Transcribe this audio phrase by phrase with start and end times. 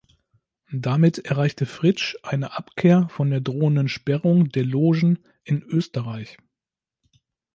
[0.73, 6.39] Damit erreichte Fritsch eine Abkehr von der drohenden Sperrung der Logen in Österreich.